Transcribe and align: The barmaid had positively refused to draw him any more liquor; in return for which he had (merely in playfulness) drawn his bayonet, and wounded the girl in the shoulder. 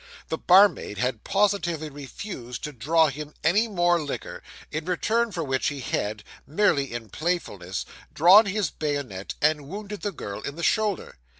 The 0.29 0.37
barmaid 0.39 0.97
had 0.97 1.23
positively 1.23 1.91
refused 1.91 2.63
to 2.63 2.71
draw 2.73 3.09
him 3.09 3.35
any 3.43 3.67
more 3.67 4.01
liquor; 4.01 4.41
in 4.71 4.85
return 4.85 5.31
for 5.31 5.43
which 5.43 5.67
he 5.67 5.79
had 5.79 6.23
(merely 6.47 6.91
in 6.91 7.09
playfulness) 7.09 7.85
drawn 8.11 8.47
his 8.47 8.71
bayonet, 8.71 9.35
and 9.43 9.67
wounded 9.67 10.01
the 10.01 10.11
girl 10.11 10.41
in 10.41 10.55
the 10.55 10.63
shoulder. 10.63 11.17